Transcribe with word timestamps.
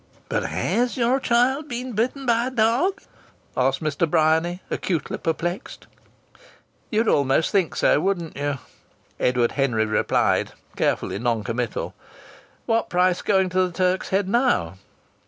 "But 0.29 0.45
has 0.47 0.97
your 0.97 1.19
child 1.19 1.67
been 1.69 1.93
bitten 1.93 2.25
by 2.25 2.47
a 2.47 2.49
dog?" 2.49 3.03
asked 3.55 3.83
Mr. 3.83 4.09
Bryany, 4.09 4.59
acutely 4.71 5.19
perplexed. 5.19 5.85
"You'd 6.89 7.07
almost 7.07 7.51
think 7.51 7.75
so, 7.75 7.99
wouldn't 8.01 8.35
you?" 8.35 8.57
Edward 9.19 9.51
Henry 9.51 9.85
replied, 9.85 10.53
carefully 10.75 11.19
non 11.19 11.43
committal. 11.43 11.93
"What 12.65 12.89
price 12.89 13.21
going 13.21 13.49
to 13.49 13.67
the 13.67 13.71
Turk's 13.71 14.09
Head 14.09 14.27
now?" 14.27 14.77